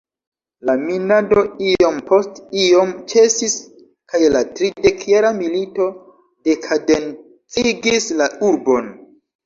La 0.69 0.73
minado 0.85 1.43
iom 1.73 1.99
post 2.07 2.39
iom 2.63 2.95
ĉesis 3.13 3.59
kaj 4.15 4.23
la 4.37 4.43
"tridekjara 4.57 5.33
milito" 5.45 5.91
dekaden-cigis 6.51 8.15
la 8.23 8.35
urbon. 8.53 8.95